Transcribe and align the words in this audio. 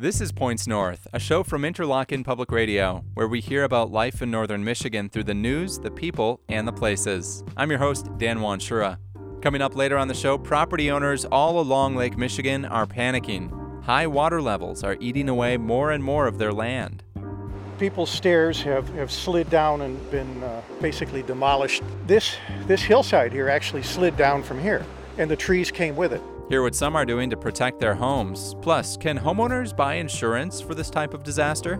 This 0.00 0.22
is 0.22 0.32
Points 0.32 0.66
North, 0.66 1.06
a 1.12 1.20
show 1.20 1.42
from 1.42 1.60
Interlochen 1.60 2.24
Public 2.24 2.50
Radio, 2.50 3.04
where 3.12 3.28
we 3.28 3.38
hear 3.38 3.64
about 3.64 3.90
life 3.90 4.22
in 4.22 4.30
northern 4.30 4.64
Michigan 4.64 5.10
through 5.10 5.24
the 5.24 5.34
news, 5.34 5.78
the 5.78 5.90
people, 5.90 6.40
and 6.48 6.66
the 6.66 6.72
places. 6.72 7.44
I'm 7.54 7.68
your 7.68 7.80
host, 7.80 8.08
Dan 8.16 8.38
Wanshura. 8.38 8.96
Coming 9.42 9.60
up 9.60 9.76
later 9.76 9.98
on 9.98 10.08
the 10.08 10.14
show, 10.14 10.38
property 10.38 10.90
owners 10.90 11.26
all 11.26 11.60
along 11.60 11.96
Lake 11.96 12.16
Michigan 12.16 12.64
are 12.64 12.86
panicking. 12.86 13.84
High 13.84 14.06
water 14.06 14.40
levels 14.40 14.82
are 14.82 14.96
eating 15.00 15.28
away 15.28 15.58
more 15.58 15.90
and 15.90 16.02
more 16.02 16.26
of 16.26 16.38
their 16.38 16.54
land. 16.54 17.04
People's 17.78 18.10
stairs 18.10 18.62
have, 18.62 18.88
have 18.94 19.10
slid 19.10 19.50
down 19.50 19.82
and 19.82 20.10
been 20.10 20.42
uh, 20.42 20.62
basically 20.80 21.22
demolished. 21.24 21.82
This, 22.06 22.38
this 22.66 22.80
hillside 22.80 23.34
here 23.34 23.50
actually 23.50 23.82
slid 23.82 24.16
down 24.16 24.44
from 24.44 24.62
here, 24.62 24.86
and 25.18 25.30
the 25.30 25.36
trees 25.36 25.70
came 25.70 25.94
with 25.94 26.14
it. 26.14 26.22
Hear 26.50 26.62
what 26.62 26.74
some 26.74 26.96
are 26.96 27.06
doing 27.06 27.30
to 27.30 27.36
protect 27.36 27.78
their 27.78 27.94
homes. 27.94 28.56
Plus, 28.60 28.96
can 28.96 29.16
homeowners 29.16 29.74
buy 29.74 29.94
insurance 29.94 30.60
for 30.60 30.74
this 30.74 30.90
type 30.90 31.14
of 31.14 31.22
disaster? 31.22 31.76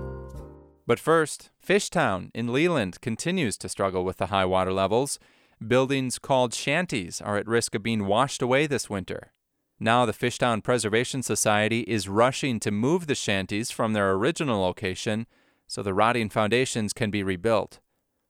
But 0.86 1.00
first, 1.00 1.50
Fishtown 1.60 2.30
in 2.36 2.52
Leland 2.52 3.00
continues 3.00 3.58
to 3.58 3.68
struggle 3.68 4.04
with 4.04 4.18
the 4.18 4.26
high 4.26 4.44
water 4.44 4.72
levels. 4.72 5.18
Buildings 5.66 6.20
called 6.20 6.54
shanties 6.54 7.20
are 7.20 7.36
at 7.36 7.48
risk 7.48 7.74
of 7.74 7.82
being 7.82 8.06
washed 8.06 8.42
away 8.42 8.68
this 8.68 8.88
winter. 8.88 9.32
Now, 9.80 10.06
the 10.06 10.12
Fishtown 10.12 10.62
Preservation 10.62 11.24
Society 11.24 11.80
is 11.80 12.08
rushing 12.08 12.60
to 12.60 12.70
move 12.70 13.08
the 13.08 13.16
shanties 13.16 13.72
from 13.72 13.92
their 13.92 14.12
original 14.12 14.60
location 14.60 15.26
so 15.66 15.82
the 15.82 15.94
rotting 15.94 16.28
foundations 16.28 16.92
can 16.92 17.10
be 17.10 17.24
rebuilt. 17.24 17.80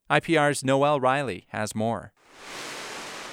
IPR's 0.08 0.64
Noel 0.64 1.00
Riley 1.00 1.44
has 1.48 1.74
more. 1.74 2.14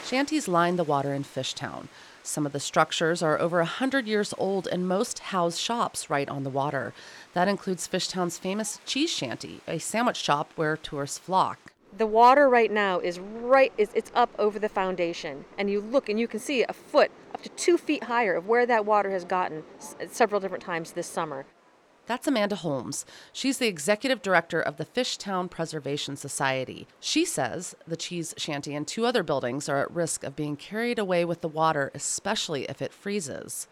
Shanties 0.06 0.50
line 0.50 0.76
the 0.76 0.84
water 0.84 1.14
in 1.14 1.24
Fishtown. 1.24 1.88
Some 2.28 2.46
of 2.46 2.52
the 2.52 2.60
structures 2.60 3.24
are 3.24 3.40
over 3.40 3.60
100 3.60 4.06
years 4.06 4.34
old 4.38 4.68
and 4.68 4.86
most 4.86 5.20
house 5.20 5.58
shops 5.58 6.10
right 6.10 6.28
on 6.28 6.44
the 6.44 6.50
water. 6.50 6.94
That 7.32 7.48
includes 7.48 7.88
Fishtown's 7.88 8.38
famous 8.38 8.82
cheese 8.86 9.10
shanty, 9.10 9.62
a 9.66 9.80
sandwich 9.80 10.18
shop 10.18 10.52
where 10.58 10.76
tourists 10.76 11.18
flock. 11.18 11.72
The 11.98 12.06
water 12.06 12.50
right 12.50 12.70
now 12.70 13.00
is 13.00 13.18
right 13.18 13.72
it's 13.78 14.12
up 14.14 14.30
over 14.38 14.60
the 14.60 14.68
foundation 14.68 15.46
and 15.58 15.70
you 15.70 15.80
look 15.80 16.10
and 16.10 16.20
you 16.20 16.28
can 16.28 16.42
see 16.42 16.64
a 16.64 16.74
foot 16.74 17.12
up 17.34 17.44
to 17.44 17.50
2 17.50 17.78
feet 17.78 18.04
higher 18.04 18.36
of 18.36 18.46
where 18.46 18.66
that 18.66 18.86
water 18.86 19.10
has 19.12 19.24
gotten 19.24 19.64
several 20.12 20.42
different 20.42 20.66
times 20.66 20.92
this 20.92 21.08
summer. 21.08 21.46
That's 22.08 22.26
Amanda 22.26 22.56
Holmes. 22.56 23.06
She's 23.34 23.58
the 23.58 23.68
executive 23.68 24.22
director 24.22 24.62
of 24.62 24.78
the 24.78 24.86
Fishtown 24.86 25.50
Preservation 25.50 26.16
Society. 26.16 26.88
She 27.02 27.26
says 27.26 27.76
the 27.86 27.98
cheese 27.98 28.34
shanty 28.38 28.74
and 28.74 28.88
two 28.88 29.06
other 29.06 29.24
buildings 29.24 29.68
are 29.68 29.82
at 29.82 29.92
risk 29.92 30.24
of 30.24 30.36
being 30.36 30.56
carried 30.56 31.00
away 31.00 31.26
with 31.26 31.42
the 31.42 31.50
water, 31.50 31.92
especially 31.94 32.64
if 32.64 32.82
it 32.82 32.94
freezes. 32.94 33.68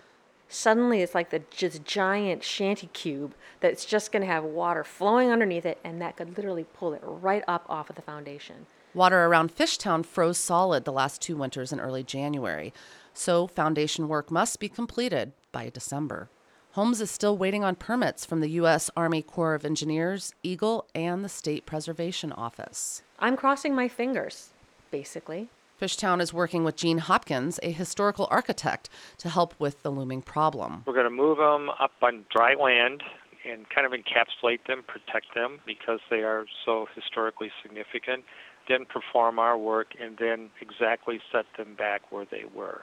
Suddenly, 0.50 1.02
it's 1.02 1.16
like 1.16 1.30
the 1.30 1.44
just 1.50 1.86
giant 1.86 2.44
shanty 2.44 2.88
cube 2.88 3.34
that's 3.62 3.86
just 3.86 4.12
going 4.12 4.22
to 4.22 4.32
have 4.32 4.44
water 4.44 4.84
flowing 4.84 5.32
underneath 5.32 5.66
it, 5.66 5.80
and 5.84 6.02
that 6.02 6.18
could 6.18 6.36
literally 6.36 6.66
pull 6.66 6.94
it 6.94 7.02
right 7.04 7.44
up 7.48 7.66
off 7.70 7.90
of 7.90 7.96
the 7.96 8.02
foundation. 8.02 8.68
Water 8.94 9.26
around 9.26 9.56
Fishtown 9.56 10.06
froze 10.06 10.38
solid 10.38 10.84
the 10.84 10.92
last 10.92 11.22
two 11.22 11.38
winters 11.38 11.72
in 11.72 11.80
early 11.80 12.04
January, 12.04 12.74
so 13.14 13.48
foundation 13.48 14.10
work 14.10 14.30
must 14.30 14.60
be 14.60 14.70
completed 14.70 15.32
by 15.52 15.70
December. 15.70 16.30
Holmes 16.76 17.00
is 17.00 17.10
still 17.10 17.38
waiting 17.38 17.64
on 17.64 17.76
permits 17.76 18.26
from 18.26 18.42
the 18.42 18.50
U.S. 18.60 18.92
Army 18.98 19.22
Corps 19.22 19.56
of 19.56 19.64
Engineers, 19.64 20.34
EGLE, 20.44 20.86
and 20.94 21.24
the 21.24 21.30
State 21.30 21.66
Preservation 21.66 22.34
Office. 22.34 23.02
I'm 23.18 23.38
crossing 23.38 23.74
my 23.74 23.88
fingers, 23.88 24.50
basically. 24.92 25.48
Fishtown 25.82 26.20
is 26.20 26.34
working 26.34 26.66
with 26.66 26.76
Gene 26.76 26.98
Hopkins, 26.98 27.62
a 27.64 27.72
historical 27.72 28.28
architect, 28.30 28.90
to 29.20 29.30
help 29.30 29.56
with 29.58 29.84
the 29.84 29.90
looming 29.90 30.22
problem. 30.22 30.84
We're 30.86 30.96
going 30.96 31.06
to 31.06 31.10
move 31.10 31.38
them 31.38 31.70
up 31.70 31.94
on 32.02 32.26
dry 32.30 32.56
land 32.56 33.04
and 33.50 33.70
kind 33.70 33.88
of 33.88 33.94
encapsulate 33.94 34.68
them, 34.68 34.84
protect 34.86 35.34
them 35.34 35.60
because 35.66 36.02
they 36.10 36.24
are 36.24 36.44
so 36.66 36.88
historically 36.94 37.52
significant, 37.64 38.26
then 38.68 38.84
perform 38.84 39.40
our 39.40 39.58
work, 39.58 39.94
and 39.98 40.18
then 40.18 40.50
exactly 40.60 41.22
set 41.32 41.46
them 41.58 41.76
back 41.76 42.12
where 42.12 42.26
they 42.30 42.44
were. 42.54 42.82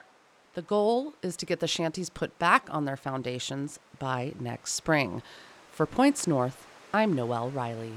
The 0.55 0.61
goal 0.61 1.15
is 1.23 1.35
to 1.39 1.47
get 1.47 1.61
the 1.61 1.67
shanties 1.67 2.11
put 2.11 2.39
back 2.39 2.67
on 2.71 2.85
their 2.85 2.99
foundations 2.99 3.79
by 3.99 4.35
next 4.39 4.75
spring. 4.75 5.23
For 5.71 5.87
Points 5.87 6.27
North, 6.27 6.67
I'm 6.93 7.15
Noel 7.15 7.49
Riley. 7.49 7.95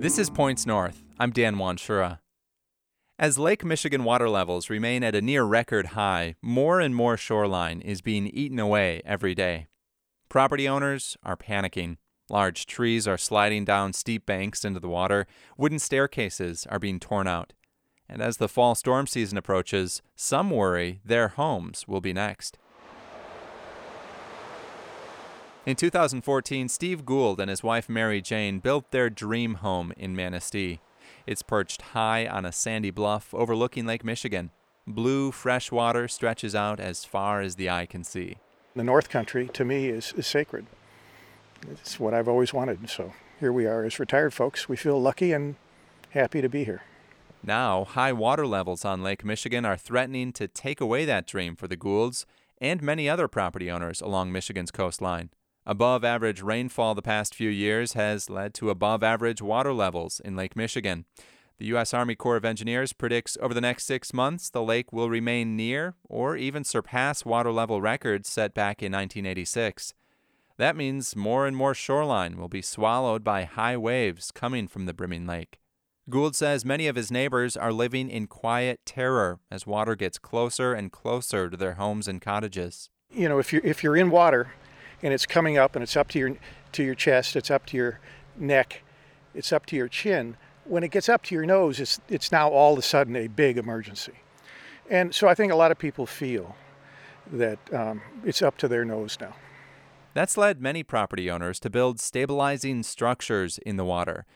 This 0.00 0.18
is 0.18 0.30
Points 0.30 0.66
North. 0.66 1.04
I'm 1.20 1.30
Dan 1.30 1.54
Wanshura. 1.54 2.18
As 3.20 3.38
Lake 3.38 3.64
Michigan 3.64 4.02
water 4.02 4.28
levels 4.28 4.68
remain 4.68 5.04
at 5.04 5.14
a 5.14 5.22
near 5.22 5.44
record 5.44 5.86
high, 5.86 6.34
more 6.42 6.80
and 6.80 6.92
more 6.92 7.16
shoreline 7.16 7.80
is 7.82 8.02
being 8.02 8.26
eaten 8.26 8.58
away 8.58 9.00
every 9.04 9.36
day. 9.36 9.68
Property 10.28 10.68
owners 10.68 11.16
are 11.22 11.36
panicking. 11.36 11.98
Large 12.30 12.66
trees 12.66 13.06
are 13.06 13.18
sliding 13.18 13.64
down 13.64 13.92
steep 13.92 14.24
banks 14.24 14.64
into 14.64 14.80
the 14.80 14.88
water, 14.88 15.26
wooden 15.58 15.78
staircases 15.78 16.66
are 16.70 16.78
being 16.78 16.98
torn 16.98 17.26
out. 17.26 17.52
And 18.08 18.22
as 18.22 18.38
the 18.38 18.48
fall 18.48 18.74
storm 18.74 19.06
season 19.06 19.36
approaches, 19.36 20.00
some 20.16 20.50
worry 20.50 21.00
their 21.04 21.28
homes 21.28 21.86
will 21.86 22.00
be 22.00 22.12
next. 22.12 22.58
In 25.66 25.76
2014, 25.76 26.68
Steve 26.68 27.04
Gould 27.04 27.40
and 27.40 27.48
his 27.48 27.62
wife 27.62 27.88
Mary 27.88 28.20
Jane 28.20 28.58
built 28.58 28.90
their 28.90 29.08
dream 29.08 29.56
home 29.56 29.92
in 29.96 30.14
Manistee. 30.14 30.80
It's 31.26 31.42
perched 31.42 31.80
high 31.80 32.26
on 32.26 32.44
a 32.44 32.52
sandy 32.52 32.90
bluff 32.90 33.32
overlooking 33.34 33.86
Lake 33.86 34.04
Michigan. 34.04 34.50
Blue, 34.86 35.30
fresh 35.30 35.72
water 35.72 36.06
stretches 36.08 36.54
out 36.54 36.80
as 36.80 37.06
far 37.06 37.40
as 37.40 37.56
the 37.56 37.70
eye 37.70 37.86
can 37.86 38.04
see. 38.04 38.36
The 38.76 38.84
North 38.84 39.08
Country, 39.08 39.48
to 39.54 39.64
me, 39.64 39.88
is, 39.88 40.12
is 40.14 40.26
sacred 40.26 40.66
it's 41.70 41.98
what 42.00 42.14
I've 42.14 42.28
always 42.28 42.52
wanted. 42.52 42.88
So 42.88 43.12
here 43.40 43.52
we 43.52 43.66
are 43.66 43.84
as 43.84 43.98
retired 43.98 44.32
folks. 44.32 44.68
We 44.68 44.76
feel 44.76 45.00
lucky 45.00 45.32
and 45.32 45.56
happy 46.10 46.40
to 46.40 46.48
be 46.48 46.64
here. 46.64 46.82
Now, 47.42 47.84
high 47.84 48.12
water 48.12 48.46
levels 48.46 48.84
on 48.84 49.02
Lake 49.02 49.24
Michigan 49.24 49.64
are 49.64 49.76
threatening 49.76 50.32
to 50.32 50.48
take 50.48 50.80
away 50.80 51.04
that 51.04 51.26
dream 51.26 51.56
for 51.56 51.68
the 51.68 51.76
Goulds 51.76 52.24
and 52.58 52.80
many 52.80 53.08
other 53.08 53.28
property 53.28 53.70
owners 53.70 54.00
along 54.00 54.32
Michigan's 54.32 54.70
coastline. 54.70 55.30
Above 55.66 56.04
average 56.04 56.42
rainfall 56.42 56.94
the 56.94 57.02
past 57.02 57.34
few 57.34 57.50
years 57.50 57.94
has 57.94 58.30
led 58.30 58.54
to 58.54 58.70
above 58.70 59.02
average 59.02 59.42
water 59.42 59.72
levels 59.72 60.20
in 60.20 60.36
Lake 60.36 60.56
Michigan. 60.56 61.04
The 61.58 61.66
U.S. 61.66 61.94
Army 61.94 62.14
Corps 62.14 62.36
of 62.36 62.44
Engineers 62.44 62.92
predicts 62.92 63.36
over 63.40 63.54
the 63.54 63.60
next 63.60 63.84
six 63.84 64.12
months 64.12 64.50
the 64.50 64.62
lake 64.62 64.92
will 64.92 65.08
remain 65.08 65.56
near 65.56 65.94
or 66.08 66.36
even 66.36 66.64
surpass 66.64 67.24
water 67.24 67.52
level 67.52 67.80
records 67.80 68.28
set 68.28 68.54
back 68.54 68.82
in 68.82 68.92
1986. 68.92 69.94
That 70.56 70.76
means 70.76 71.16
more 71.16 71.46
and 71.46 71.56
more 71.56 71.74
shoreline 71.74 72.36
will 72.36 72.48
be 72.48 72.62
swallowed 72.62 73.24
by 73.24 73.44
high 73.44 73.76
waves 73.76 74.30
coming 74.30 74.68
from 74.68 74.86
the 74.86 74.94
brimming 74.94 75.26
lake. 75.26 75.58
Gould 76.08 76.36
says 76.36 76.64
many 76.64 76.86
of 76.86 76.96
his 76.96 77.10
neighbors 77.10 77.56
are 77.56 77.72
living 77.72 78.08
in 78.08 78.26
quiet 78.26 78.80
terror 78.84 79.40
as 79.50 79.66
water 79.66 79.96
gets 79.96 80.18
closer 80.18 80.72
and 80.74 80.92
closer 80.92 81.48
to 81.48 81.56
their 81.56 81.74
homes 81.74 82.06
and 82.06 82.20
cottages. 82.20 82.90
You 83.10 83.28
know, 83.28 83.38
if 83.38 83.52
you're 83.52 83.62
if 83.64 83.82
you're 83.82 83.96
in 83.96 84.10
water 84.10 84.52
and 85.02 85.12
it's 85.12 85.26
coming 85.26 85.56
up 85.56 85.74
and 85.74 85.82
it's 85.82 85.96
up 85.96 86.08
to 86.08 86.18
your 86.18 86.36
to 86.72 86.84
your 86.84 86.94
chest, 86.94 87.36
it's 87.36 87.50
up 87.50 87.66
to 87.66 87.76
your 87.76 88.00
neck, 88.36 88.82
it's 89.34 89.52
up 89.52 89.66
to 89.66 89.76
your 89.76 89.88
chin. 89.88 90.36
When 90.64 90.84
it 90.84 90.90
gets 90.90 91.08
up 91.08 91.22
to 91.24 91.34
your 91.34 91.46
nose, 91.46 91.80
it's 91.80 91.98
it's 92.08 92.30
now 92.30 92.50
all 92.50 92.74
of 92.74 92.78
a 92.78 92.82
sudden 92.82 93.16
a 93.16 93.26
big 93.26 93.56
emergency. 93.56 94.14
And 94.90 95.14
so 95.14 95.26
I 95.26 95.34
think 95.34 95.52
a 95.52 95.56
lot 95.56 95.72
of 95.72 95.78
people 95.78 96.04
feel 96.06 96.54
that 97.32 97.58
um, 97.72 98.02
it's 98.24 98.42
up 98.42 98.58
to 98.58 98.68
their 98.68 98.84
nose 98.84 99.16
now. 99.20 99.34
That's 100.14 100.36
led 100.36 100.62
many 100.62 100.84
property 100.84 101.28
owners 101.28 101.58
to 101.60 101.70
build 101.70 101.98
stabilizing 101.98 102.84
structures 102.84 103.58
in 103.58 103.76
the 103.76 103.84
water. 103.84 104.26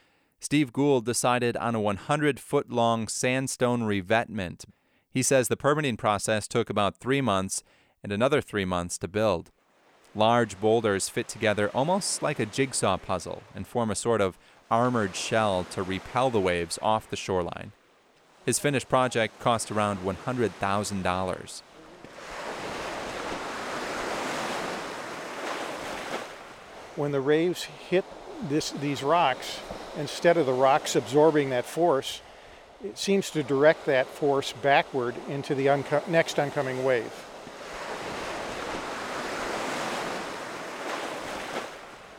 Steve 0.41 0.73
Gould 0.73 1.05
decided 1.05 1.57
on 1.57 1.77
a 1.77 1.81
100 1.81 2.41
foot 2.41 2.71
long 2.71 3.07
sandstone 3.07 3.85
revetment. 3.85 4.65
He 5.11 5.23
says 5.23 5.47
the 5.47 5.57
permitting 5.57 5.97
process 5.97 6.49
took 6.49 6.69
about 6.69 6.97
three 6.97 7.21
months 7.21 7.63
and 8.03 8.13
another 8.13 8.41
three 8.41 8.65
months 8.65 8.99
to 8.99 9.09
build. 9.09 9.53
Large 10.17 10.61
boulders 10.61 11.09
fit 11.09 11.29
together 11.29 11.71
almost 11.71 12.23
like 12.23 12.41
a 12.41 12.47
jigsaw 12.47 12.97
puzzle 12.97 13.43
and 13.55 13.67
form 13.67 13.91
a 13.91 13.95
sort 13.95 14.21
of 14.21 14.37
armored 14.71 15.15
shell 15.15 15.65
to 15.71 15.83
repel 15.83 16.29
the 16.31 16.41
waves 16.41 16.79
off 16.83 17.09
the 17.09 17.17
shoreline. 17.17 17.71
His 18.45 18.59
finished 18.59 18.89
project 18.89 19.39
cost 19.39 19.71
around 19.71 19.99
$100,000. 19.99 21.63
When 26.99 27.13
the 27.13 27.23
waves 27.23 27.63
hit 27.63 28.05
this, 28.49 28.73
these 28.73 29.05
rocks, 29.05 29.61
instead 29.97 30.37
of 30.37 30.47
the 30.47 30.53
rocks 30.53 30.97
absorbing 30.97 31.51
that 31.51 31.65
force, 31.65 32.21
it 32.85 32.99
seems 32.99 33.31
to 33.31 33.43
direct 33.45 33.87
that 33.87 34.07
force 34.09 34.53
backward 34.53 35.15
into 35.29 35.55
the 35.55 35.69
unco- 35.69 36.03
next 36.09 36.41
oncoming 36.41 36.85
wave. 36.85 37.13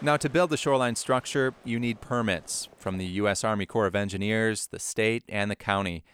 Now, 0.01 0.15
to 0.15 0.29
build 0.29 0.49
the 0.49 0.55
shoreline 0.55 0.95
structure, 0.95 1.53
you 1.65 1.77
need 1.77 1.99
permits 1.99 2.69
from 2.77 2.97
the 2.97 3.05
U.S. 3.05 3.43
Army 3.43 3.65
Corps 3.65 3.85
of 3.85 3.97
Engineers, 3.97 4.67
the 4.67 4.79
state, 4.79 5.23
and 5.27 5.51
the 5.51 5.57
county. 5.57 6.05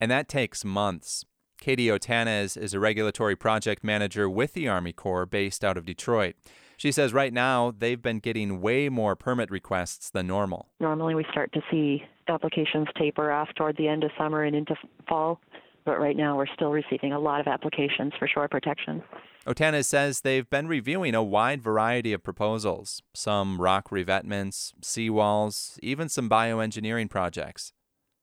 And 0.00 0.10
that 0.10 0.28
takes 0.28 0.64
months. 0.64 1.24
Katie 1.60 1.86
Otanez 1.86 2.56
is 2.56 2.74
a 2.74 2.80
regulatory 2.80 3.36
project 3.36 3.84
manager 3.84 4.28
with 4.28 4.54
the 4.54 4.66
Army 4.66 4.92
Corps 4.92 5.24
based 5.24 5.64
out 5.64 5.76
of 5.76 5.84
Detroit. 5.84 6.34
She 6.78 6.92
says 6.92 7.12
right 7.12 7.32
now 7.32 7.74
they've 7.76 8.00
been 8.00 8.20
getting 8.20 8.60
way 8.60 8.88
more 8.88 9.16
permit 9.16 9.50
requests 9.50 10.10
than 10.10 10.28
normal. 10.28 10.68
Normally, 10.78 11.16
we 11.16 11.26
start 11.32 11.52
to 11.54 11.60
see 11.70 12.04
applications 12.28 12.86
taper 12.96 13.32
off 13.32 13.48
toward 13.56 13.76
the 13.76 13.88
end 13.88 14.04
of 14.04 14.12
summer 14.16 14.44
and 14.44 14.54
into 14.54 14.76
fall, 15.08 15.40
but 15.84 15.98
right 15.98 16.16
now 16.16 16.36
we're 16.36 16.46
still 16.54 16.70
receiving 16.70 17.12
a 17.12 17.18
lot 17.18 17.40
of 17.40 17.48
applications 17.48 18.12
for 18.16 18.28
shore 18.28 18.46
protection. 18.46 19.02
Otanez 19.44 19.86
says 19.86 20.20
they've 20.20 20.48
been 20.48 20.68
reviewing 20.68 21.16
a 21.16 21.22
wide 21.22 21.62
variety 21.62 22.12
of 22.12 22.22
proposals 22.22 23.02
some 23.12 23.60
rock 23.60 23.90
revetments, 23.90 24.72
seawalls, 24.80 25.80
even 25.82 26.08
some 26.08 26.30
bioengineering 26.30 27.10
projects. 27.10 27.72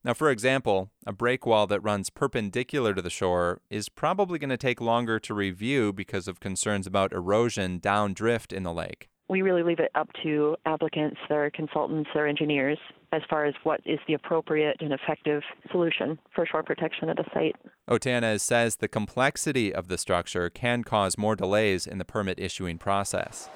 Now, 0.06 0.14
for 0.14 0.30
example, 0.30 0.92
a 1.08 1.12
break 1.12 1.48
wall 1.48 1.66
that 1.66 1.80
runs 1.80 2.12
perpendicular 2.12 2.94
to 2.94 3.02
the 3.02 3.10
shore 3.10 3.62
is 3.72 3.90
probably 3.90 4.38
going 4.38 4.52
to 4.52 4.58
take 4.58 4.80
longer 4.80 5.20
to 5.22 5.34
review 5.34 5.92
because 5.92 6.28
of 6.28 6.40
concerns 6.40 6.86
about 6.86 7.12
erosion 7.12 7.80
downdrift 7.80 8.54
in 8.54 8.62
the 8.62 8.72
lake. 8.72 9.10
We 9.30 9.42
really 9.42 9.64
leave 9.64 9.80
it 9.80 9.90
up 9.96 10.08
to 10.22 10.58
applicants, 10.68 11.18
their 11.28 11.50
consultants, 11.50 12.12
their 12.14 12.28
engineers, 12.28 12.78
as 13.14 13.24
far 13.28 13.46
as 13.46 13.56
what 13.64 13.82
is 13.84 13.98
the 14.08 14.14
appropriate 14.14 14.78
and 14.80 14.94
effective 14.94 15.42
solution 15.72 16.20
for 16.36 16.46
shore 16.46 16.62
protection 16.62 17.10
at 17.10 17.18
a 17.18 17.24
site. 17.34 17.56
Otanez 17.90 18.42
says 18.42 18.76
the 18.76 18.88
complexity 18.88 19.74
of 19.74 19.88
the 19.88 19.98
structure 19.98 20.52
can 20.52 20.84
cause 20.84 21.18
more 21.18 21.36
delays 21.36 21.88
in 21.88 21.98
the 21.98 22.06
permit 22.06 22.40
issuing 22.40 22.78
process. 22.78 23.50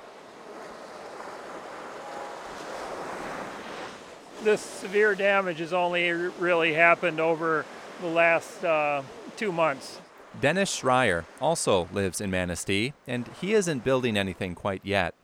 This 4.44 4.62
severe 4.62 5.16
damage 5.16 5.60
has 5.60 5.74
only 5.74 6.12
really 6.12 6.74
happened 6.74 7.20
over 7.20 7.66
the 8.02 8.08
last 8.08 8.64
uh, 8.64 9.02
two 9.38 9.52
months. 9.52 10.00
Dennis 10.40 10.80
Schreier 10.80 11.26
also 11.42 11.90
lives 11.92 12.22
in 12.22 12.30
Manistee, 12.30 12.94
and 13.08 13.30
he 13.42 13.54
isn't 13.54 13.84
building 13.84 14.18
anything 14.18 14.56
quite 14.56 14.82
yet. 14.84 15.16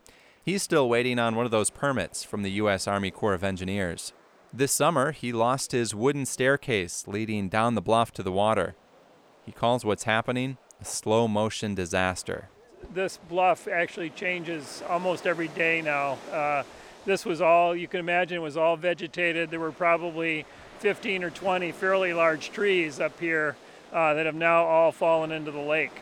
He's 0.43 0.63
still 0.63 0.89
waiting 0.89 1.19
on 1.19 1.35
one 1.35 1.45
of 1.45 1.51
those 1.51 1.69
permits 1.69 2.23
from 2.23 2.43
the 2.43 2.51
U.S. 2.51 2.87
Army 2.87 3.11
Corps 3.11 3.33
of 3.33 3.43
Engineers. 3.43 4.13
This 4.53 4.71
summer, 4.71 5.11
he 5.11 5.31
lost 5.31 5.71
his 5.71 5.95
wooden 5.95 6.25
staircase 6.25 7.07
leading 7.07 7.49
down 7.49 7.75
the 7.75 7.81
bluff 7.81 8.11
to 8.13 8.23
the 8.23 8.31
water. 8.31 8.75
He 9.45 9.51
calls 9.51 9.85
what's 9.85 10.03
happening 10.03 10.57
a 10.79 10.85
slow 10.85 11.27
motion 11.27 11.75
disaster. 11.75 12.49
This 12.93 13.17
bluff 13.29 13.67
actually 13.67 14.11
changes 14.11 14.83
almost 14.89 15.25
every 15.25 15.47
day 15.49 15.81
now. 15.81 16.17
Uh, 16.31 16.63
this 17.05 17.25
was 17.25 17.41
all, 17.41 17.75
you 17.75 17.87
can 17.87 17.99
imagine, 17.99 18.41
was 18.41 18.57
all 18.57 18.75
vegetated. 18.75 19.51
There 19.51 19.59
were 19.59 19.71
probably 19.71 20.45
15 20.79 21.23
or 21.23 21.29
20 21.29 21.71
fairly 21.71 22.13
large 22.13 22.51
trees 22.51 22.99
up 22.99 23.19
here 23.19 23.55
uh, 23.93 24.13
that 24.15 24.25
have 24.25 24.35
now 24.35 24.65
all 24.65 24.91
fallen 24.91 25.31
into 25.31 25.51
the 25.51 25.59
lake. 25.59 26.01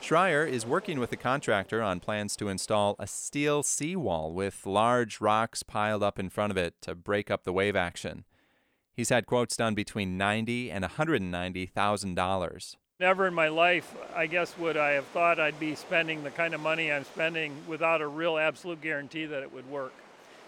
Schreier 0.00 0.48
is 0.48 0.66
working 0.66 0.98
with 1.00 1.12
a 1.12 1.16
contractor 1.16 1.82
on 1.82 2.00
plans 2.00 2.36
to 2.36 2.48
install 2.48 2.96
a 2.98 3.06
steel 3.06 3.62
seawall 3.62 4.32
with 4.32 4.64
large 4.64 5.20
rocks 5.20 5.62
piled 5.62 6.02
up 6.02 6.18
in 6.18 6.30
front 6.30 6.50
of 6.50 6.56
it 6.56 6.74
to 6.82 6.94
break 6.94 7.30
up 7.30 7.44
the 7.44 7.52
wave 7.52 7.76
action. 7.76 8.24
He's 8.92 9.08
had 9.08 9.26
quotes 9.26 9.56
done 9.56 9.74
between 9.74 10.16
ninety 10.16 10.70
and 10.70 10.84
$190,000. 10.84 12.76
Never 12.98 13.26
in 13.26 13.34
my 13.34 13.48
life, 13.48 13.94
I 14.14 14.26
guess, 14.26 14.56
would 14.56 14.78
I 14.78 14.92
have 14.92 15.04
thought 15.06 15.38
I'd 15.38 15.60
be 15.60 15.74
spending 15.74 16.22
the 16.22 16.30
kind 16.30 16.54
of 16.54 16.62
money 16.62 16.90
I'm 16.90 17.04
spending 17.04 17.54
without 17.68 18.00
a 18.00 18.06
real 18.06 18.38
absolute 18.38 18.80
guarantee 18.80 19.26
that 19.26 19.42
it 19.42 19.52
would 19.52 19.68
work. 19.70 19.92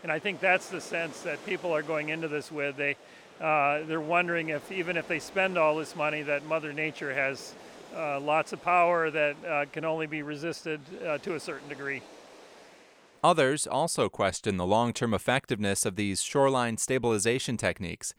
And 0.02 0.12
I 0.12 0.18
think 0.18 0.40
that's 0.40 0.68
the 0.68 0.80
sense 0.80 1.22
that 1.22 1.44
people 1.44 1.74
are 1.74 1.82
going 1.82 2.08
into 2.10 2.28
this 2.28 2.52
with. 2.52 2.76
They, 2.76 2.96
uh, 3.40 3.80
they're 3.84 4.00
wondering 4.00 4.50
if 4.50 4.70
even 4.70 4.96
if 4.96 5.08
they 5.08 5.18
spend 5.18 5.58
all 5.58 5.76
this 5.76 5.96
money, 5.96 6.22
that 6.22 6.46
Mother 6.46 6.72
Nature 6.72 7.12
has 7.14 7.54
uh, 7.96 8.20
lots 8.20 8.52
of 8.52 8.62
power 8.62 9.10
that 9.10 9.36
uh, 9.44 9.64
can 9.72 9.84
only 9.84 10.06
be 10.06 10.22
resisted 10.22 10.80
uh, 11.04 11.18
to 11.18 11.34
a 11.34 11.40
certain 11.40 11.68
degree. 11.68 12.02
Others 13.24 13.66
also 13.66 14.08
question 14.08 14.56
the 14.56 14.66
long 14.66 14.92
term 14.92 15.12
effectiveness 15.12 15.84
of 15.84 15.96
these 15.96 16.22
shoreline 16.22 16.76
stabilization 16.76 17.56
techniques. 17.56 18.14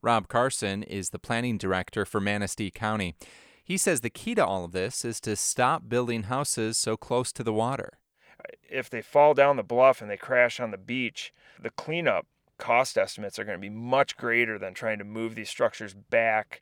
Rob 0.00 0.28
Carson 0.28 0.82
is 0.84 1.10
the 1.10 1.18
planning 1.18 1.58
director 1.58 2.04
for 2.04 2.20
Manistee 2.20 2.70
County. 2.70 3.16
He 3.64 3.78
says 3.78 4.02
the 4.02 4.10
key 4.10 4.34
to 4.34 4.46
all 4.46 4.66
of 4.66 4.72
this 4.72 5.04
is 5.04 5.20
to 5.22 5.34
stop 5.34 5.88
building 5.88 6.24
houses 6.24 6.76
so 6.76 6.96
close 6.96 7.32
to 7.32 7.42
the 7.42 7.52
water 7.52 7.98
if 8.68 8.90
they 8.90 9.02
fall 9.02 9.34
down 9.34 9.56
the 9.56 9.62
bluff 9.62 10.00
and 10.00 10.10
they 10.10 10.16
crash 10.16 10.60
on 10.60 10.70
the 10.70 10.78
beach, 10.78 11.32
the 11.60 11.70
cleanup 11.70 12.26
cost 12.58 12.96
estimates 12.96 13.38
are 13.38 13.44
going 13.44 13.58
to 13.58 13.60
be 13.60 13.68
much 13.68 14.16
greater 14.16 14.58
than 14.58 14.74
trying 14.74 14.98
to 14.98 15.04
move 15.04 15.34
these 15.34 15.48
structures 15.48 15.94
back 15.94 16.60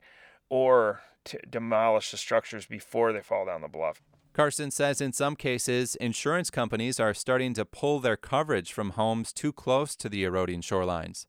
or 0.49 1.01
to 1.25 1.39
demolish 1.49 2.11
the 2.11 2.17
structures 2.17 2.65
before 2.65 3.13
they 3.13 3.21
fall 3.21 3.45
down 3.45 3.61
the 3.61 3.67
bluff. 3.67 4.01
Carson 4.33 4.71
says 4.71 4.99
in 4.99 5.13
some 5.13 5.35
cases, 5.35 5.95
insurance 5.95 6.49
companies 6.49 6.99
are 6.99 7.13
starting 7.13 7.53
to 7.53 7.65
pull 7.65 7.99
their 7.99 8.17
coverage 8.17 8.73
from 8.73 8.91
homes 8.91 9.31
too 9.31 9.53
close 9.53 9.95
to 9.95 10.09
the 10.09 10.23
eroding 10.23 10.61
shorelines. 10.61 11.27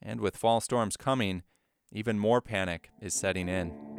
And 0.00 0.20
with 0.20 0.36
fall 0.36 0.60
storms 0.60 0.96
coming, 0.96 1.42
even 1.92 2.18
more 2.18 2.40
panic 2.40 2.90
is 3.02 3.14
setting 3.14 3.48
in. 3.48 3.89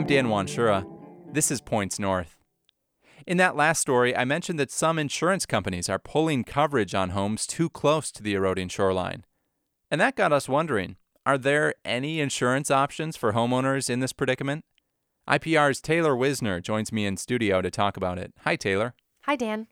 I'm 0.00 0.06
Dan 0.06 0.28
Wanshura. 0.28 0.86
This 1.30 1.50
is 1.50 1.60
Points 1.60 1.98
North. 1.98 2.38
In 3.26 3.36
that 3.36 3.54
last 3.54 3.80
story, 3.80 4.16
I 4.16 4.24
mentioned 4.24 4.58
that 4.58 4.70
some 4.70 4.98
insurance 4.98 5.44
companies 5.44 5.90
are 5.90 5.98
pulling 5.98 6.42
coverage 6.42 6.94
on 6.94 7.10
homes 7.10 7.46
too 7.46 7.68
close 7.68 8.10
to 8.12 8.22
the 8.22 8.32
eroding 8.32 8.70
shoreline. 8.70 9.26
And 9.90 10.00
that 10.00 10.16
got 10.16 10.32
us 10.32 10.48
wondering 10.48 10.96
are 11.26 11.36
there 11.36 11.74
any 11.84 12.18
insurance 12.18 12.70
options 12.70 13.18
for 13.18 13.34
homeowners 13.34 13.90
in 13.90 14.00
this 14.00 14.14
predicament? 14.14 14.64
IPR's 15.28 15.82
Taylor 15.82 16.14
Wizner 16.14 16.62
joins 16.62 16.92
me 16.92 17.04
in 17.04 17.18
studio 17.18 17.60
to 17.60 17.70
talk 17.70 17.98
about 17.98 18.16
it. 18.16 18.32
Hi, 18.44 18.56
Taylor. 18.56 18.94
Hi, 19.24 19.36
Dan. 19.36 19.66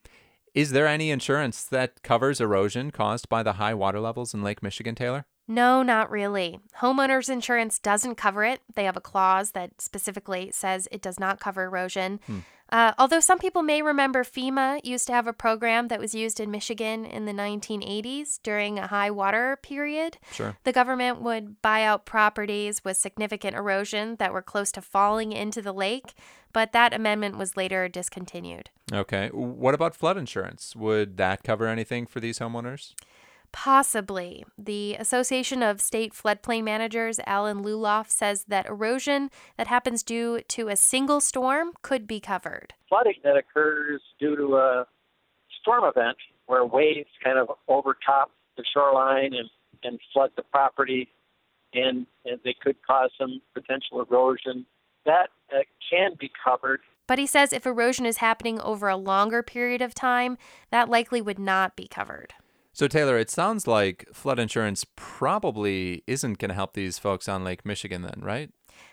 Is 0.52 0.72
there 0.72 0.86
any 0.86 1.10
insurance 1.10 1.64
that 1.64 2.02
covers 2.02 2.38
erosion 2.38 2.90
caused 2.90 3.30
by 3.30 3.42
the 3.42 3.54
high 3.54 3.72
water 3.72 3.98
levels 3.98 4.34
in 4.34 4.42
Lake 4.42 4.62
Michigan, 4.62 4.94
Taylor? 4.94 5.24
No, 5.48 5.82
not 5.82 6.10
really. 6.10 6.60
Homeowners 6.80 7.30
insurance 7.30 7.78
doesn't 7.78 8.16
cover 8.16 8.44
it. 8.44 8.60
They 8.74 8.84
have 8.84 8.98
a 8.98 9.00
clause 9.00 9.52
that 9.52 9.80
specifically 9.80 10.50
says 10.52 10.86
it 10.92 11.00
does 11.00 11.18
not 11.18 11.40
cover 11.40 11.64
erosion. 11.64 12.20
Hmm. 12.26 12.38
Uh, 12.70 12.92
although 12.98 13.20
some 13.20 13.38
people 13.38 13.62
may 13.62 13.80
remember 13.80 14.22
FEMA 14.22 14.84
used 14.84 15.06
to 15.06 15.12
have 15.12 15.26
a 15.26 15.32
program 15.32 15.88
that 15.88 15.98
was 15.98 16.14
used 16.14 16.38
in 16.38 16.50
Michigan 16.50 17.06
in 17.06 17.24
the 17.24 17.32
1980s 17.32 18.40
during 18.42 18.78
a 18.78 18.88
high 18.88 19.10
water 19.10 19.58
period. 19.62 20.18
Sure. 20.32 20.56
The 20.64 20.72
government 20.72 21.22
would 21.22 21.62
buy 21.62 21.82
out 21.82 22.04
properties 22.04 22.84
with 22.84 22.98
significant 22.98 23.56
erosion 23.56 24.16
that 24.16 24.34
were 24.34 24.42
close 24.42 24.70
to 24.72 24.82
falling 24.82 25.32
into 25.32 25.62
the 25.62 25.72
lake, 25.72 26.12
but 26.52 26.72
that 26.72 26.92
amendment 26.92 27.38
was 27.38 27.56
later 27.56 27.88
discontinued. 27.88 28.68
Okay. 28.92 29.28
What 29.32 29.74
about 29.74 29.96
flood 29.96 30.18
insurance? 30.18 30.76
Would 30.76 31.16
that 31.16 31.42
cover 31.42 31.68
anything 31.68 32.04
for 32.04 32.20
these 32.20 32.38
homeowners? 32.38 32.92
Possibly. 33.52 34.44
The 34.56 34.94
Association 34.96 35.62
of 35.62 35.80
State 35.80 36.12
Floodplain 36.12 36.64
Managers, 36.64 37.18
Alan 37.26 37.62
Lulloff, 37.62 38.10
says 38.10 38.44
that 38.48 38.66
erosion 38.66 39.30
that 39.56 39.66
happens 39.66 40.02
due 40.02 40.40
to 40.48 40.68
a 40.68 40.76
single 40.76 41.20
storm 41.20 41.72
could 41.82 42.06
be 42.06 42.20
covered. 42.20 42.74
Flooding 42.88 43.14
that 43.24 43.36
occurs 43.36 44.00
due 44.20 44.36
to 44.36 44.56
a 44.56 44.86
storm 45.60 45.84
event 45.84 46.16
where 46.46 46.64
waves 46.64 47.10
kind 47.22 47.38
of 47.38 47.48
overtop 47.68 48.30
the 48.56 48.64
shoreline 48.72 49.34
and, 49.34 49.48
and 49.82 49.98
flood 50.12 50.30
the 50.36 50.42
property, 50.42 51.08
and, 51.74 52.06
and 52.24 52.40
they 52.44 52.54
could 52.60 52.76
cause 52.86 53.10
some 53.18 53.40
potential 53.54 54.00
erosion. 54.00 54.66
That 55.04 55.28
uh, 55.52 55.60
can 55.90 56.12
be 56.18 56.30
covered. 56.44 56.80
But 57.06 57.18
he 57.18 57.26
says 57.26 57.52
if 57.52 57.66
erosion 57.66 58.04
is 58.04 58.18
happening 58.18 58.60
over 58.60 58.88
a 58.88 58.96
longer 58.96 59.42
period 59.42 59.80
of 59.80 59.94
time, 59.94 60.36
that 60.70 60.90
likely 60.90 61.22
would 61.22 61.38
not 61.38 61.76
be 61.76 61.88
covered. 61.88 62.34
So, 62.78 62.86
Taylor, 62.86 63.18
it 63.18 63.28
sounds 63.28 63.66
like 63.66 64.06
flood 64.12 64.38
insurance 64.38 64.86
probably 64.94 66.04
isn't 66.06 66.38
going 66.38 66.50
to 66.50 66.54
help 66.54 66.74
these 66.74 66.96
folks 66.96 67.28
on 67.28 67.42
Lake 67.42 67.66
Michigan, 67.66 68.02
then, 68.02 68.20
right? 68.22 68.50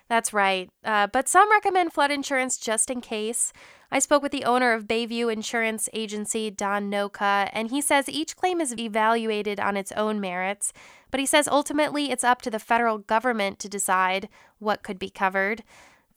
That's 0.08 0.34
right. 0.34 0.72
Uh, 0.84 1.06
but 1.06 1.30
some 1.30 1.52
recommend 1.52 1.94
flood 1.94 2.10
insurance 2.10 2.58
just 2.58 2.90
in 2.90 3.00
case. 3.00 3.54
I 3.92 4.00
spoke 4.00 4.24
with 4.24 4.32
the 4.32 4.44
owner 4.44 4.74
of 4.74 4.88
Bayview 4.88 5.32
Insurance 5.32 5.88
Agency, 5.94 6.50
Don 6.50 6.90
Noka, 6.90 7.48
and 7.54 7.70
he 7.70 7.80
says 7.80 8.10
each 8.10 8.36
claim 8.36 8.60
is 8.60 8.76
evaluated 8.76 9.60
on 9.60 9.78
its 9.78 9.92
own 9.92 10.20
merits. 10.20 10.74
But 11.12 11.20
he 11.20 11.28
says 11.28 11.48
ultimately 11.48 12.10
it's 12.10 12.24
up 12.24 12.42
to 12.42 12.50
the 12.50 12.58
federal 12.58 12.98
government 12.98 13.60
to 13.60 13.70
decide 13.70 14.30
what 14.58 14.82
could 14.82 14.98
be 14.98 15.12
covered. 15.12 15.64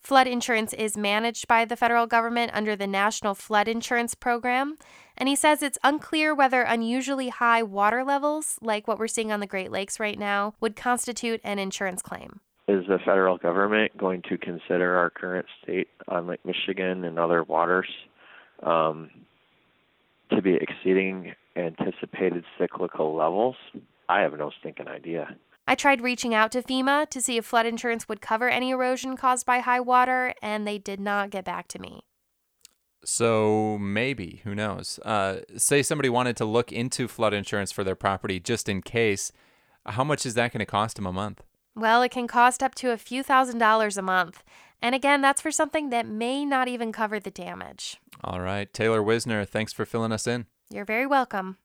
Flood 0.01 0.27
insurance 0.27 0.73
is 0.73 0.97
managed 0.97 1.47
by 1.47 1.65
the 1.65 1.75
federal 1.75 2.07
government 2.07 2.51
under 2.53 2.75
the 2.75 2.87
National 2.87 3.35
Flood 3.35 3.67
Insurance 3.67 4.15
Program. 4.15 4.77
And 5.17 5.27
he 5.27 5.35
says 5.35 5.61
it's 5.61 5.77
unclear 5.83 6.33
whether 6.33 6.61
unusually 6.61 7.29
high 7.29 7.61
water 7.61 8.03
levels, 8.03 8.57
like 8.61 8.87
what 8.87 8.97
we're 8.97 9.07
seeing 9.07 9.31
on 9.31 9.39
the 9.39 9.45
Great 9.45 9.71
Lakes 9.71 9.99
right 9.99 10.17
now, 10.17 10.53
would 10.61 10.75
constitute 10.75 11.41
an 11.43 11.59
insurance 11.59 12.01
claim. 12.01 12.39
Is 12.67 12.85
the 12.87 12.99
federal 13.03 13.37
government 13.37 13.97
going 13.97 14.21
to 14.29 14.37
consider 14.37 14.95
our 14.95 15.09
current 15.09 15.47
state 15.61 15.89
on 16.07 16.27
Lake 16.27 16.45
Michigan 16.45 17.03
and 17.03 17.19
other 17.19 17.43
waters 17.43 17.87
um, 18.63 19.09
to 20.31 20.41
be 20.41 20.55
exceeding 20.55 21.33
anticipated 21.55 22.45
cyclical 22.57 23.15
levels? 23.15 23.55
I 24.07 24.21
have 24.21 24.33
no 24.33 24.51
stinking 24.59 24.87
idea. 24.87 25.35
I 25.69 25.75
tried 25.75 26.01
reaching 26.01 26.33
out 26.33 26.51
to 26.53 26.63
FEMA 26.63 27.07
to 27.11 27.21
see 27.21 27.37
if 27.37 27.45
flood 27.45 27.67
insurance 27.67 28.09
would 28.09 28.21
cover 28.21 28.49
any 28.49 28.71
erosion 28.71 29.15
caused 29.15 29.45
by 29.45 29.59
high 29.59 29.79
water, 29.79 30.33
and 30.41 30.65
they 30.65 30.79
did 30.79 30.99
not 30.99 31.29
get 31.29 31.45
back 31.45 31.67
to 31.67 31.79
me. 31.79 32.01
So 33.05 33.77
maybe, 33.77 34.41
who 34.43 34.55
knows? 34.55 34.99
Uh, 35.05 35.41
say 35.57 35.83
somebody 35.83 36.09
wanted 36.09 36.35
to 36.37 36.45
look 36.45 36.71
into 36.71 37.07
flood 37.07 37.35
insurance 37.35 37.71
for 37.71 37.83
their 37.83 37.93
property 37.93 38.39
just 38.39 38.67
in 38.67 38.81
case. 38.81 39.31
How 39.85 40.03
much 40.03 40.25
is 40.25 40.33
that 40.33 40.51
going 40.53 40.59
to 40.59 40.65
cost 40.65 40.95
them 40.95 41.05
a 41.05 41.13
month? 41.13 41.43
Well, 41.75 42.01
it 42.01 42.09
can 42.09 42.25
cost 42.27 42.63
up 42.63 42.73
to 42.75 42.89
a 42.89 42.97
few 42.97 43.21
thousand 43.21 43.59
dollars 43.59 43.95
a 43.95 44.01
month. 44.01 44.43
And 44.81 44.95
again, 44.95 45.21
that's 45.21 45.39
for 45.39 45.51
something 45.51 45.91
that 45.91 46.07
may 46.07 46.45
not 46.45 46.67
even 46.67 46.91
cover 46.91 47.19
the 47.19 47.29
damage. 47.29 47.97
All 48.23 48.41
right. 48.41 48.73
Taylor 48.73 49.03
Wizner, 49.03 49.47
thanks 49.47 49.71
for 49.71 49.85
filling 49.85 50.11
us 50.11 50.25
in. 50.25 50.47
You're 50.71 50.83
very 50.83 51.05
welcome. 51.05 51.57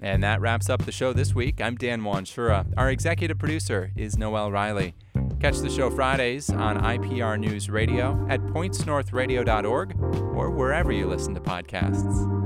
And 0.00 0.22
that 0.22 0.40
wraps 0.40 0.70
up 0.70 0.84
the 0.84 0.92
show 0.92 1.12
this 1.12 1.34
week. 1.34 1.60
I'm 1.60 1.74
Dan 1.74 2.02
Wanshura. 2.02 2.72
Our 2.76 2.90
executive 2.90 3.38
producer 3.38 3.90
is 3.96 4.16
Noel 4.16 4.52
Riley. 4.52 4.94
Catch 5.40 5.58
the 5.58 5.70
show 5.70 5.90
Fridays 5.90 6.50
on 6.50 6.78
IPR 6.80 7.38
News 7.38 7.68
Radio 7.68 8.24
at 8.30 8.40
pointsnorthradio.org 8.40 10.00
or 10.36 10.50
wherever 10.50 10.92
you 10.92 11.06
listen 11.06 11.34
to 11.34 11.40
podcasts. 11.40 12.37